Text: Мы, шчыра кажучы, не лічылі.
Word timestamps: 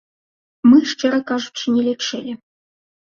Мы, 0.69 0.79
шчыра 0.93 1.19
кажучы, 1.33 1.75
не 1.77 1.81
лічылі. 1.89 2.31